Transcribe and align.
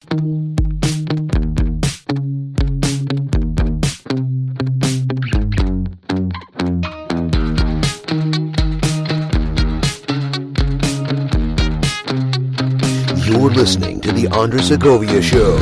You're 0.00 0.16
listening 13.50 14.00
to 14.00 14.10
The 14.12 14.28
Andres 14.32 14.68
Segovia 14.68 15.20
Show. 15.20 15.56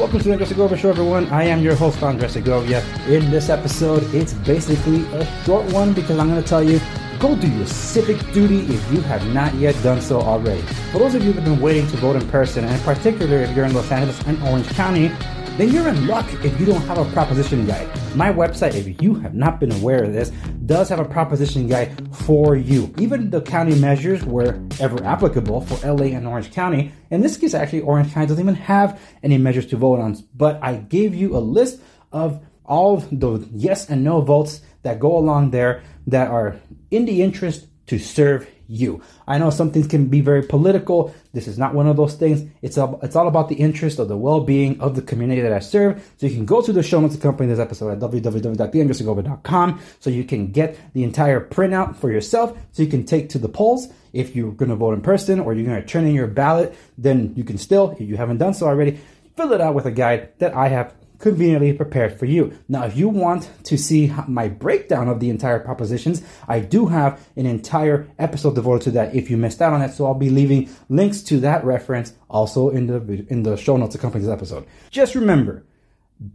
Welcome 0.00 0.18
to 0.18 0.24
the 0.24 0.32
Andres 0.32 0.48
Segovia 0.48 0.78
Show, 0.78 0.88
everyone. 0.88 1.26
I 1.26 1.44
am 1.44 1.60
your 1.60 1.74
host, 1.74 2.02
Andres 2.02 2.32
Segovia. 2.32 2.82
In 3.06 3.30
this 3.30 3.50
episode, 3.50 4.02
it's 4.14 4.32
basically 4.32 5.04
a 5.12 5.26
short 5.44 5.70
one 5.74 5.92
because 5.92 6.18
I'm 6.18 6.30
going 6.30 6.42
to 6.42 6.48
tell 6.48 6.62
you 6.62 6.80
go 7.18 7.34
do 7.34 7.48
your 7.48 7.66
civic 7.66 8.18
duty 8.32 8.60
if 8.60 8.92
you 8.92 9.00
have 9.00 9.26
not 9.34 9.52
yet 9.54 9.74
done 9.82 10.00
so 10.00 10.20
already. 10.20 10.62
For 10.92 10.98
those 10.98 11.14
of 11.14 11.24
you 11.24 11.32
who 11.32 11.40
have 11.40 11.44
been 11.44 11.60
waiting 11.60 11.86
to 11.88 11.96
vote 11.96 12.16
in 12.16 12.28
person, 12.28 12.64
and 12.64 12.72
in 12.72 12.80
particular 12.80 13.38
if 13.38 13.54
you're 13.56 13.64
in 13.64 13.74
Los 13.74 13.90
Angeles 13.90 14.20
and 14.26 14.40
Orange 14.44 14.68
County, 14.70 15.10
then 15.56 15.72
you're 15.72 15.88
in 15.88 16.06
luck 16.06 16.26
if 16.44 16.58
you 16.60 16.66
don't 16.66 16.80
have 16.82 16.98
a 16.98 17.04
proposition 17.12 17.66
guide. 17.66 17.88
My 18.14 18.32
website, 18.32 18.74
if 18.74 19.02
you 19.02 19.14
have 19.14 19.34
not 19.34 19.58
been 19.58 19.72
aware 19.72 20.04
of 20.04 20.12
this, 20.12 20.30
does 20.66 20.88
have 20.88 21.00
a 21.00 21.04
proposition 21.04 21.66
guide 21.66 22.14
for 22.14 22.54
you. 22.54 22.94
Even 22.98 23.30
the 23.30 23.40
county 23.40 23.74
measures, 23.74 24.24
wherever 24.24 25.02
applicable, 25.02 25.62
for 25.62 25.84
LA 25.84 26.16
and 26.16 26.28
Orange 26.28 26.52
County. 26.52 26.92
In 27.10 27.22
this 27.22 27.36
case, 27.36 27.54
actually, 27.54 27.80
Orange 27.80 28.12
County 28.12 28.28
doesn't 28.28 28.44
even 28.44 28.54
have 28.54 29.00
any 29.24 29.38
measures 29.38 29.66
to 29.66 29.76
vote 29.76 29.98
on, 29.98 30.16
but 30.36 30.60
I 30.62 30.76
gave 30.76 31.16
you 31.16 31.36
a 31.36 31.40
list 31.40 31.80
of 32.12 32.40
all 32.64 32.98
the 32.98 33.48
yes 33.50 33.90
and 33.90 34.04
no 34.04 34.20
votes 34.20 34.60
that 34.82 35.00
go 35.00 35.18
along 35.18 35.50
there 35.50 35.82
that 36.06 36.28
are 36.28 36.56
in 36.90 37.04
the 37.04 37.22
interest 37.22 37.66
to 37.88 37.98
serve 37.98 38.48
you. 38.68 39.00
I 39.26 39.38
know 39.38 39.48
some 39.50 39.70
things 39.72 39.86
can 39.86 40.06
be 40.06 40.20
very 40.20 40.42
political. 40.42 41.14
This 41.32 41.48
is 41.48 41.58
not 41.58 41.74
one 41.74 41.86
of 41.86 41.96
those 41.96 42.14
things. 42.14 42.48
It's 42.60 42.76
all, 42.76 43.00
it's 43.02 43.16
all 43.16 43.26
about 43.26 43.48
the 43.48 43.54
interest 43.54 43.98
of 43.98 44.08
the 44.08 44.16
well-being 44.16 44.78
of 44.80 44.94
the 44.94 45.02
community 45.02 45.40
that 45.40 45.52
I 45.52 45.58
serve. 45.58 46.06
So 46.18 46.26
you 46.26 46.34
can 46.34 46.44
go 46.44 46.60
to 46.60 46.72
the 46.72 46.82
show 46.82 47.00
notes 47.00 47.14
accompanying 47.14 47.50
this 47.50 47.58
episode 47.58 47.90
at 47.90 47.98
www.theandressegovia.com 47.98 49.80
so 50.00 50.10
you 50.10 50.24
can 50.24 50.52
get 50.52 50.78
the 50.92 51.02
entire 51.02 51.40
printout 51.40 51.96
for 51.96 52.12
yourself 52.12 52.56
so 52.72 52.82
you 52.82 52.90
can 52.90 53.04
take 53.04 53.30
to 53.30 53.38
the 53.38 53.48
polls. 53.48 53.88
If 54.12 54.36
you're 54.36 54.52
going 54.52 54.70
to 54.70 54.76
vote 54.76 54.92
in 54.94 55.00
person 55.00 55.40
or 55.40 55.54
you're 55.54 55.66
going 55.66 55.80
to 55.80 55.86
turn 55.86 56.04
in 56.06 56.14
your 56.14 56.26
ballot, 56.26 56.74
then 56.98 57.32
you 57.36 57.44
can 57.44 57.56
still, 57.56 57.92
if 57.92 58.02
you 58.02 58.16
haven't 58.16 58.38
done 58.38 58.52
so 58.52 58.66
already, 58.66 59.00
fill 59.36 59.52
it 59.52 59.60
out 59.60 59.74
with 59.74 59.86
a 59.86 59.90
guide 59.90 60.30
that 60.38 60.54
I 60.54 60.68
have 60.68 60.94
conveniently 61.18 61.72
prepared 61.72 62.18
for 62.18 62.26
you. 62.26 62.56
Now, 62.68 62.84
if 62.84 62.96
you 62.96 63.08
want 63.08 63.50
to 63.64 63.76
see 63.76 64.12
my 64.26 64.48
breakdown 64.48 65.08
of 65.08 65.20
the 65.20 65.30
entire 65.30 65.58
propositions, 65.58 66.22
I 66.46 66.60
do 66.60 66.86
have 66.86 67.26
an 67.36 67.46
entire 67.46 68.08
episode 68.18 68.54
devoted 68.54 68.84
to 68.84 68.90
that 68.92 69.14
if 69.14 69.30
you 69.30 69.36
missed 69.36 69.60
out 69.60 69.72
on 69.72 69.82
it. 69.82 69.92
So 69.92 70.06
I'll 70.06 70.14
be 70.14 70.30
leaving 70.30 70.68
links 70.88 71.22
to 71.24 71.40
that 71.40 71.64
reference 71.64 72.12
also 72.28 72.70
in 72.70 72.86
the 72.86 73.26
in 73.28 73.42
the 73.42 73.56
show 73.56 73.76
notes 73.76 73.94
accompanying 73.94 74.28
this 74.28 74.34
episode. 74.34 74.66
Just 74.90 75.14
remember, 75.14 75.64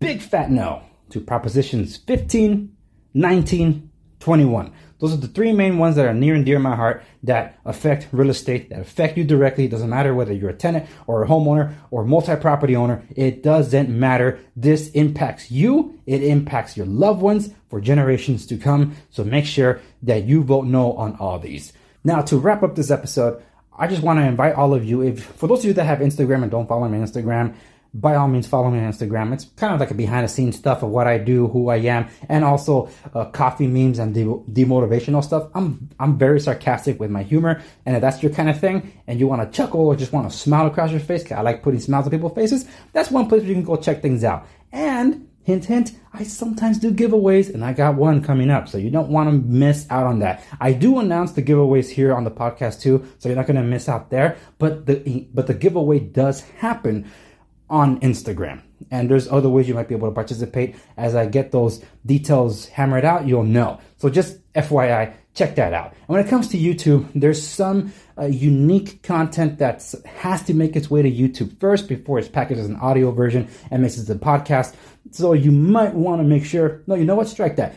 big 0.00 0.20
fat 0.20 0.50
no 0.50 0.82
to 1.10 1.20
propositions 1.20 1.96
15, 1.96 2.74
19, 3.14 3.90
21. 4.20 4.72
Those 5.04 5.12
are 5.12 5.18
the 5.18 5.28
three 5.28 5.52
main 5.52 5.76
ones 5.76 5.96
that 5.96 6.06
are 6.06 6.14
near 6.14 6.34
and 6.34 6.46
dear 6.46 6.56
to 6.56 6.60
my 6.60 6.74
heart 6.74 7.02
that 7.24 7.58
affect 7.66 8.08
real 8.10 8.30
estate, 8.30 8.70
that 8.70 8.80
affect 8.80 9.18
you 9.18 9.24
directly. 9.24 9.66
It 9.66 9.70
doesn't 9.70 9.90
matter 9.90 10.14
whether 10.14 10.32
you're 10.32 10.48
a 10.48 10.54
tenant 10.54 10.88
or 11.06 11.22
a 11.22 11.28
homeowner 11.28 11.74
or 11.90 12.06
multi-property 12.06 12.74
owner. 12.74 13.02
It 13.14 13.42
doesn't 13.42 13.90
matter. 13.90 14.40
This 14.56 14.88
impacts 14.92 15.50
you. 15.50 16.00
It 16.06 16.22
impacts 16.22 16.78
your 16.78 16.86
loved 16.86 17.20
ones 17.20 17.50
for 17.68 17.82
generations 17.82 18.46
to 18.46 18.56
come. 18.56 18.96
So 19.10 19.24
make 19.24 19.44
sure 19.44 19.82
that 20.04 20.24
you 20.24 20.42
vote 20.42 20.64
no 20.64 20.94
on 20.94 21.16
all 21.16 21.38
these. 21.38 21.74
Now, 22.02 22.22
to 22.22 22.38
wrap 22.38 22.62
up 22.62 22.74
this 22.74 22.90
episode, 22.90 23.42
I 23.76 23.88
just 23.88 24.02
want 24.02 24.20
to 24.20 24.24
invite 24.24 24.54
all 24.54 24.72
of 24.72 24.86
you, 24.86 25.02
if 25.02 25.22
for 25.22 25.48
those 25.48 25.58
of 25.58 25.64
you 25.66 25.74
that 25.74 25.84
have 25.84 25.98
Instagram 25.98 26.44
and 26.44 26.50
don't 26.50 26.66
follow 26.66 26.88
me 26.88 26.96
on 26.96 27.04
Instagram, 27.04 27.54
by 27.94 28.16
all 28.16 28.26
means 28.26 28.46
follow 28.46 28.70
me 28.70 28.80
on 28.80 28.92
Instagram. 28.92 29.32
It's 29.32 29.44
kind 29.56 29.72
of 29.72 29.78
like 29.78 29.92
a 29.92 29.94
behind 29.94 30.24
the 30.24 30.28
scenes 30.28 30.56
stuff 30.56 30.82
of 30.82 30.90
what 30.90 31.06
I 31.06 31.16
do, 31.18 31.46
who 31.48 31.68
I 31.68 31.76
am, 31.76 32.08
and 32.28 32.44
also 32.44 32.90
uh, 33.14 33.26
coffee 33.26 33.68
memes 33.68 34.00
and 34.00 34.12
de- 34.12 34.24
demotivational 34.24 35.22
stuff. 35.22 35.48
I'm 35.54 35.88
I'm 36.00 36.18
very 36.18 36.40
sarcastic 36.40 36.98
with 36.98 37.10
my 37.10 37.22
humor, 37.22 37.62
and 37.86 37.94
if 37.94 38.02
that's 38.02 38.22
your 38.22 38.32
kind 38.32 38.50
of 38.50 38.58
thing, 38.58 38.92
and 39.06 39.20
you 39.20 39.28
want 39.28 39.42
to 39.42 39.56
chuckle 39.56 39.86
or 39.86 39.94
just 39.94 40.12
want 40.12 40.30
to 40.30 40.36
smile 40.36 40.66
across 40.66 40.90
your 40.90 41.00
face, 41.00 41.30
I 41.30 41.40
like 41.42 41.62
putting 41.62 41.80
smiles 41.80 42.06
on 42.06 42.10
people's 42.10 42.34
faces. 42.34 42.66
That's 42.92 43.10
one 43.10 43.28
place 43.28 43.42
where 43.42 43.48
you 43.48 43.54
can 43.54 43.64
go 43.64 43.76
check 43.76 44.02
things 44.02 44.24
out. 44.24 44.46
And 44.72 45.28
hint 45.44 45.66
hint, 45.66 45.92
I 46.12 46.24
sometimes 46.24 46.78
do 46.78 46.90
giveaways, 46.90 47.54
and 47.54 47.64
I 47.64 47.74
got 47.74 47.94
one 47.94 48.24
coming 48.24 48.50
up, 48.50 48.68
so 48.68 48.76
you 48.76 48.90
don't 48.90 49.10
want 49.10 49.28
to 49.28 49.48
miss 49.48 49.86
out 49.88 50.06
on 50.06 50.18
that. 50.18 50.42
I 50.60 50.72
do 50.72 50.98
announce 50.98 51.32
the 51.32 51.42
giveaways 51.42 51.90
here 51.90 52.12
on 52.12 52.24
the 52.24 52.30
podcast 52.30 52.80
too, 52.80 53.06
so 53.18 53.28
you're 53.28 53.36
not 53.36 53.46
going 53.46 53.56
to 53.56 53.62
miss 53.62 53.88
out 53.88 54.10
there. 54.10 54.36
But 54.58 54.86
the 54.86 55.28
but 55.32 55.46
the 55.46 55.54
giveaway 55.54 56.00
does 56.00 56.40
happen 56.40 57.08
on 57.68 58.00
Instagram. 58.00 58.62
And 58.90 59.10
there's 59.10 59.28
other 59.28 59.48
ways 59.48 59.68
you 59.68 59.74
might 59.74 59.88
be 59.88 59.94
able 59.94 60.08
to 60.08 60.14
participate. 60.14 60.76
As 60.96 61.14
I 61.14 61.26
get 61.26 61.52
those 61.52 61.82
details 62.04 62.66
hammered 62.66 63.04
out, 63.04 63.26
you'll 63.26 63.44
know. 63.44 63.80
So 63.96 64.10
just 64.10 64.40
FYI, 64.52 65.14
check 65.34 65.56
that 65.56 65.72
out. 65.72 65.92
And 65.92 66.08
when 66.08 66.24
it 66.24 66.28
comes 66.28 66.48
to 66.48 66.58
YouTube, 66.58 67.08
there's 67.14 67.42
some 67.42 67.92
uh, 68.18 68.26
unique 68.26 69.02
content 69.02 69.58
that 69.58 69.82
has 70.04 70.42
to 70.44 70.54
make 70.54 70.76
its 70.76 70.90
way 70.90 71.02
to 71.02 71.10
YouTube 71.10 71.58
first 71.58 71.88
before 71.88 72.18
it's 72.18 72.28
packaged 72.28 72.60
as 72.60 72.68
an 72.68 72.76
audio 72.76 73.10
version 73.10 73.48
and 73.70 73.82
makes 73.82 73.96
it 73.96 74.06
to 74.06 74.14
the 74.14 74.20
podcast. 74.20 74.74
So 75.10 75.32
you 75.32 75.50
might 75.50 75.94
want 75.94 76.20
to 76.20 76.24
make 76.24 76.44
sure, 76.44 76.82
no, 76.86 76.94
you 76.94 77.04
know 77.04 77.14
what? 77.14 77.28
Strike 77.28 77.56
that 77.56 77.74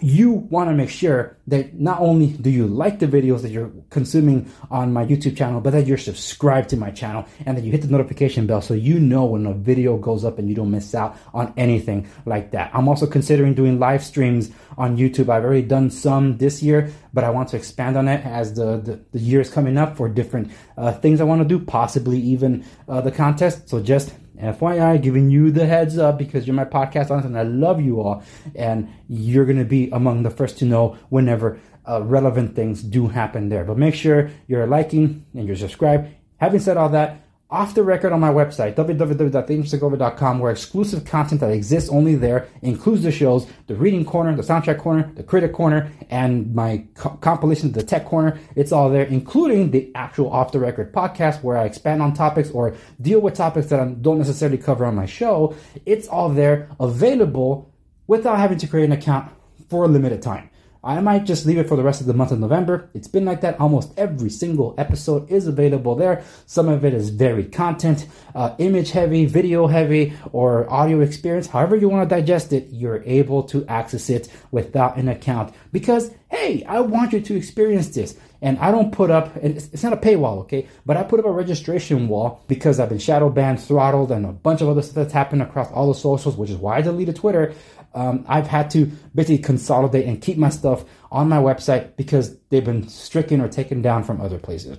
you 0.00 0.30
want 0.30 0.70
to 0.70 0.74
make 0.74 0.90
sure 0.90 1.36
that 1.46 1.74
not 1.74 2.00
only 2.00 2.28
do 2.28 2.50
you 2.50 2.66
like 2.66 3.00
the 3.00 3.06
videos 3.06 3.42
that 3.42 3.50
you're 3.50 3.72
consuming 3.90 4.50
on 4.70 4.92
my 4.92 5.04
YouTube 5.04 5.36
channel, 5.36 5.60
but 5.60 5.70
that 5.72 5.86
you're 5.86 5.98
subscribed 5.98 6.68
to 6.70 6.76
my 6.76 6.90
channel 6.90 7.26
and 7.44 7.56
that 7.56 7.64
you 7.64 7.72
hit 7.72 7.82
the 7.82 7.88
notification 7.88 8.46
bell 8.46 8.62
so 8.62 8.74
you 8.74 9.00
know 9.00 9.24
when 9.24 9.46
a 9.46 9.52
video 9.52 9.96
goes 9.96 10.24
up 10.24 10.38
and 10.38 10.48
you 10.48 10.54
don't 10.54 10.70
miss 10.70 10.94
out 10.94 11.16
on 11.34 11.52
anything 11.56 12.08
like 12.24 12.52
that. 12.52 12.70
I'm 12.74 12.88
also 12.88 13.06
considering 13.06 13.54
doing 13.54 13.78
live 13.78 14.04
streams 14.04 14.50
on 14.78 14.96
YouTube. 14.96 15.28
I've 15.28 15.44
already 15.44 15.62
done 15.62 15.90
some 15.90 16.38
this 16.38 16.62
year, 16.62 16.92
but 17.12 17.24
I 17.24 17.30
want 17.30 17.48
to 17.50 17.56
expand 17.56 17.96
on 17.96 18.08
it 18.08 18.24
as 18.24 18.54
the, 18.54 18.78
the, 18.78 19.00
the 19.12 19.18
year 19.18 19.40
is 19.40 19.50
coming 19.50 19.76
up 19.76 19.96
for 19.96 20.08
different 20.08 20.52
uh, 20.76 20.92
things 20.92 21.20
I 21.20 21.24
want 21.24 21.42
to 21.42 21.48
do, 21.48 21.58
possibly 21.58 22.18
even 22.20 22.64
uh, 22.88 23.00
the 23.00 23.10
contest. 23.10 23.68
So 23.68 23.80
just 23.80 24.14
FYI, 24.40 25.00
giving 25.02 25.30
you 25.30 25.50
the 25.50 25.66
heads 25.66 25.98
up 25.98 26.18
because 26.18 26.46
you're 26.46 26.54
my 26.54 26.64
podcast 26.64 27.10
audience 27.10 27.26
and 27.26 27.38
I 27.38 27.42
love 27.42 27.80
you 27.80 28.00
all. 28.00 28.22
And 28.54 28.88
you're 29.08 29.44
going 29.44 29.58
to 29.58 29.64
be 29.64 29.90
among 29.90 30.22
the 30.22 30.30
first 30.30 30.58
to 30.58 30.64
know 30.64 30.98
whenever 31.08 31.60
uh, 31.88 32.02
relevant 32.02 32.54
things 32.54 32.82
do 32.82 33.08
happen 33.08 33.48
there. 33.48 33.64
But 33.64 33.78
make 33.78 33.94
sure 33.94 34.30
you're 34.46 34.66
liking 34.66 35.26
and 35.34 35.46
you're 35.46 35.56
subscribed. 35.56 36.08
Having 36.38 36.60
said 36.60 36.76
all 36.76 36.88
that, 36.90 37.24
off 37.50 37.74
the 37.74 37.82
record 37.82 38.12
on 38.12 38.20
my 38.20 38.30
website, 38.30 38.74
www.theandressegovia.com, 38.76 40.38
where 40.38 40.52
exclusive 40.52 41.04
content 41.04 41.40
that 41.40 41.50
exists 41.50 41.90
only 41.90 42.14
there 42.14 42.48
includes 42.62 43.02
the 43.02 43.10
shows, 43.10 43.46
the 43.66 43.74
reading 43.74 44.04
corner, 44.04 44.34
the 44.36 44.42
soundtrack 44.42 44.78
corner, 44.78 45.10
the 45.14 45.22
critic 45.22 45.52
corner, 45.52 45.90
and 46.10 46.54
my 46.54 46.84
co- 46.94 47.16
compilation 47.20 47.72
the 47.72 47.82
tech 47.82 48.04
corner. 48.04 48.38
It's 48.54 48.70
all 48.70 48.88
there, 48.90 49.04
including 49.04 49.72
the 49.72 49.90
actual 49.94 50.30
off 50.30 50.52
the 50.52 50.60
record 50.60 50.92
podcast 50.92 51.42
where 51.42 51.56
I 51.56 51.64
expand 51.64 52.02
on 52.02 52.14
topics 52.14 52.50
or 52.50 52.76
deal 53.00 53.20
with 53.20 53.34
topics 53.34 53.68
that 53.68 53.80
I 53.80 53.86
don't 53.86 54.18
necessarily 54.18 54.58
cover 54.58 54.84
on 54.84 54.94
my 54.94 55.06
show. 55.06 55.56
It's 55.86 56.06
all 56.06 56.28
there 56.28 56.68
available 56.78 57.74
without 58.06 58.38
having 58.38 58.58
to 58.58 58.66
create 58.66 58.84
an 58.84 58.92
account 58.92 59.32
for 59.68 59.84
a 59.84 59.88
limited 59.88 60.22
time. 60.22 60.49
I 60.82 61.00
might 61.00 61.24
just 61.24 61.44
leave 61.44 61.58
it 61.58 61.68
for 61.68 61.76
the 61.76 61.82
rest 61.82 62.00
of 62.00 62.06
the 62.06 62.14
month 62.14 62.32
of 62.32 62.40
November. 62.40 62.88
It's 62.94 63.08
been 63.08 63.26
like 63.26 63.42
that. 63.42 63.60
Almost 63.60 63.92
every 63.98 64.30
single 64.30 64.74
episode 64.78 65.30
is 65.30 65.46
available 65.46 65.94
there. 65.94 66.24
Some 66.46 66.68
of 66.68 66.84
it 66.84 66.94
is 66.94 67.10
very 67.10 67.44
content, 67.44 68.06
uh, 68.34 68.54
image 68.58 68.92
heavy, 68.92 69.26
video 69.26 69.66
heavy, 69.66 70.14
or 70.32 70.70
audio 70.70 71.00
experience. 71.00 71.48
However 71.48 71.76
you 71.76 71.90
want 71.90 72.08
to 72.08 72.16
digest 72.16 72.54
it, 72.54 72.68
you're 72.70 73.02
able 73.04 73.42
to 73.44 73.66
access 73.66 74.08
it 74.08 74.28
without 74.50 74.96
an 74.96 75.08
account 75.08 75.54
because, 75.70 76.12
hey, 76.30 76.64
I 76.64 76.80
want 76.80 77.12
you 77.12 77.20
to 77.20 77.36
experience 77.36 77.88
this. 77.88 78.16
And 78.42 78.58
I 78.58 78.70
don't 78.70 78.90
put 78.90 79.10
up, 79.10 79.36
and 79.36 79.56
it's 79.56 79.82
not 79.82 79.92
a 79.92 79.96
paywall, 79.98 80.38
okay? 80.42 80.66
But 80.86 80.96
I 80.96 81.02
put 81.02 81.20
up 81.20 81.26
a 81.26 81.30
registration 81.30 82.08
wall 82.08 82.42
because 82.48 82.80
I've 82.80 82.88
been 82.88 82.98
shadow 82.98 83.28
banned, 83.28 83.60
throttled, 83.60 84.10
and 84.10 84.24
a 84.24 84.32
bunch 84.32 84.62
of 84.62 84.68
other 84.68 84.80
stuff 84.80 84.94
that's 84.94 85.12
happened 85.12 85.42
across 85.42 85.70
all 85.72 85.88
the 85.88 85.98
socials, 85.98 86.36
which 86.36 86.48
is 86.48 86.56
why 86.56 86.78
I 86.78 86.80
deleted 86.80 87.16
Twitter 87.16 87.54
um, 87.94 88.24
I've 88.28 88.46
had 88.46 88.70
to 88.70 88.86
basically 89.14 89.38
consolidate 89.38 90.06
and 90.06 90.20
keep 90.20 90.38
my 90.38 90.50
stuff 90.50 90.84
on 91.10 91.28
my 91.28 91.38
website 91.38 91.96
because 91.96 92.38
they've 92.48 92.64
been 92.64 92.88
stricken 92.88 93.40
or 93.40 93.48
taken 93.48 93.82
down 93.82 94.04
from 94.04 94.20
other 94.20 94.38
places. 94.38 94.78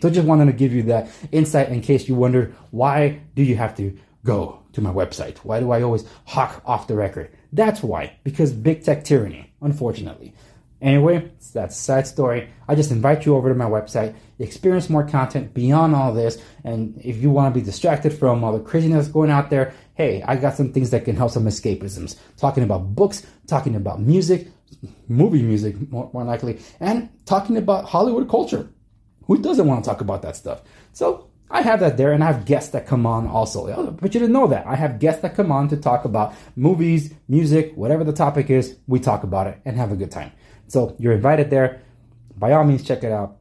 So 0.00 0.10
just 0.10 0.26
wanted 0.26 0.46
to 0.46 0.52
give 0.52 0.72
you 0.72 0.82
that 0.84 1.08
insight 1.32 1.68
in 1.68 1.80
case 1.80 2.08
you 2.08 2.14
wondered 2.14 2.54
why 2.70 3.20
do 3.34 3.42
you 3.42 3.56
have 3.56 3.76
to 3.76 3.96
go 4.24 4.60
to 4.72 4.80
my 4.80 4.92
website? 4.92 5.38
Why 5.38 5.60
do 5.60 5.70
I 5.70 5.82
always 5.82 6.04
hawk 6.26 6.62
off 6.64 6.86
the 6.86 6.94
record? 6.94 7.30
That's 7.52 7.82
why, 7.82 8.16
because 8.24 8.52
big 8.52 8.84
tech 8.84 9.04
tyranny, 9.04 9.52
unfortunately. 9.60 10.34
Anyway, 10.84 11.30
that's 11.54 11.74
a 11.74 11.82
side 11.82 12.06
story. 12.06 12.50
I 12.68 12.74
just 12.74 12.90
invite 12.90 13.24
you 13.24 13.34
over 13.36 13.48
to 13.48 13.54
my 13.54 13.64
website, 13.64 14.14
experience 14.38 14.90
more 14.90 15.08
content 15.08 15.54
beyond 15.54 15.96
all 15.96 16.12
this. 16.12 16.36
And 16.62 17.00
if 17.02 17.16
you 17.22 17.30
want 17.30 17.54
to 17.54 17.58
be 17.58 17.64
distracted 17.64 18.12
from 18.12 18.44
all 18.44 18.52
the 18.52 18.62
craziness 18.62 19.08
going 19.08 19.30
out 19.30 19.48
there, 19.48 19.72
hey, 19.94 20.22
I 20.22 20.36
got 20.36 20.56
some 20.56 20.74
things 20.74 20.90
that 20.90 21.06
can 21.06 21.16
help 21.16 21.30
some 21.30 21.46
escapisms. 21.46 22.16
Talking 22.36 22.64
about 22.64 22.94
books, 22.94 23.26
talking 23.46 23.76
about 23.76 24.02
music, 24.02 24.48
movie 25.08 25.42
music, 25.42 25.90
more, 25.90 26.10
more 26.12 26.24
likely, 26.24 26.60
and 26.80 27.08
talking 27.24 27.56
about 27.56 27.86
Hollywood 27.86 28.28
culture. 28.28 28.68
Who 29.26 29.40
doesn't 29.40 29.66
want 29.66 29.82
to 29.82 29.88
talk 29.88 30.02
about 30.02 30.20
that 30.20 30.36
stuff? 30.36 30.60
So 30.92 31.30
I 31.50 31.62
have 31.62 31.80
that 31.80 31.96
there, 31.96 32.12
and 32.12 32.22
I 32.22 32.26
have 32.26 32.44
guests 32.44 32.72
that 32.72 32.86
come 32.86 33.06
on 33.06 33.26
also. 33.26 33.68
Oh, 33.68 33.90
but 33.90 34.12
you 34.12 34.20
didn't 34.20 34.34
know 34.34 34.48
that. 34.48 34.66
I 34.66 34.74
have 34.76 34.98
guests 34.98 35.22
that 35.22 35.34
come 35.34 35.50
on 35.50 35.68
to 35.68 35.78
talk 35.78 36.04
about 36.04 36.34
movies, 36.56 37.14
music, 37.26 37.72
whatever 37.74 38.04
the 38.04 38.12
topic 38.12 38.50
is, 38.50 38.76
we 38.86 39.00
talk 39.00 39.22
about 39.22 39.46
it 39.46 39.62
and 39.64 39.78
have 39.78 39.90
a 39.90 39.96
good 39.96 40.10
time. 40.10 40.32
So 40.74 40.96
you're 40.98 41.12
invited 41.12 41.50
there. 41.50 41.82
By 42.36 42.50
all 42.50 42.64
means, 42.64 42.82
check 42.82 43.04
it 43.04 43.12
out. 43.12 43.36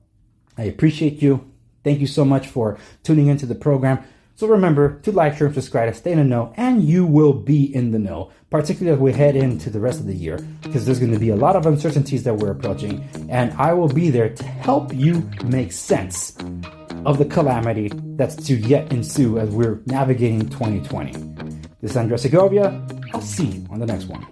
I 0.55 0.65
appreciate 0.65 1.19
you. 1.19 1.51
Thank 1.83 1.99
you 1.99 2.05
so 2.05 2.23
much 2.23 2.45
for 2.45 2.77
tuning 3.01 3.25
into 3.25 3.47
the 3.47 3.55
program. 3.55 4.03
So 4.35 4.45
remember 4.45 4.99
to 4.99 5.11
like, 5.11 5.35
share, 5.35 5.47
and 5.47 5.55
subscribe 5.55 5.91
to 5.91 5.97
stay 5.97 6.11
in 6.11 6.19
the 6.19 6.25
know, 6.25 6.53
and 6.57 6.83
you 6.83 7.07
will 7.07 7.33
be 7.33 7.73
in 7.73 7.89
the 7.89 7.97
know, 7.97 8.31
particularly 8.51 8.95
as 8.95 9.01
we 9.01 9.13
head 9.13 9.35
into 9.35 9.71
the 9.71 9.79
rest 9.79 9.99
of 9.99 10.05
the 10.05 10.13
year, 10.13 10.37
because 10.61 10.85
there's 10.85 10.99
going 10.99 11.11
to 11.11 11.17
be 11.17 11.29
a 11.29 11.35
lot 11.35 11.55
of 11.55 11.65
uncertainties 11.65 12.21
that 12.21 12.35
we're 12.35 12.51
approaching, 12.51 13.03
and 13.29 13.51
I 13.53 13.73
will 13.73 13.87
be 13.87 14.11
there 14.11 14.29
to 14.29 14.43
help 14.43 14.93
you 14.93 15.27
make 15.43 15.71
sense 15.71 16.37
of 17.03 17.17
the 17.17 17.25
calamity 17.25 17.89
that's 18.15 18.35
to 18.45 18.55
yet 18.55 18.93
ensue 18.93 19.39
as 19.39 19.49
we're 19.49 19.81
navigating 19.87 20.47
2020. 20.49 21.13
This 21.81 21.91
is 21.91 21.97
Andres 21.97 22.21
Segovia. 22.21 22.79
I'll 23.11 23.21
see 23.21 23.47
you 23.47 23.67
on 23.71 23.79
the 23.79 23.87
next 23.87 24.05
one. 24.05 24.23